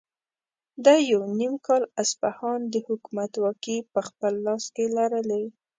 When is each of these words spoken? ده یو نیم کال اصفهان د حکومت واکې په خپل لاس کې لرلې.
ده 0.85 0.93
یو 1.11 1.21
نیم 1.39 1.53
کال 1.67 1.83
اصفهان 2.03 2.59
د 2.73 2.75
حکومت 2.87 3.31
واکې 3.43 3.77
په 3.93 3.99
خپل 4.07 4.33
لاس 4.45 4.63
کې 4.75 4.85
لرلې. 4.97 5.43